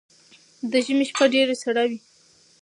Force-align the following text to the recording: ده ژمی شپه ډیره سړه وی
ده 0.71 0.79
ژمی 0.85 1.05
شپه 1.09 1.25
ډیره 1.33 1.55
سړه 1.63 1.83
وی 1.89 1.99